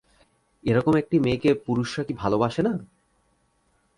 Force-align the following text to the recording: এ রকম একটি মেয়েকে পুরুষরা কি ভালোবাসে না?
এ 0.63 0.71
রকম 0.73 0.93
একটি 0.95 1.15
মেয়েকে 1.19 1.49
পুরুষরা 1.65 2.03
কি 2.03 2.13
ভালোবাসে 2.13 2.61
না? 2.61 2.73